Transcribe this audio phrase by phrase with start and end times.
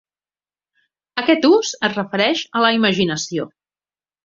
[1.23, 3.49] Aquest ús es refereix a la imaginació.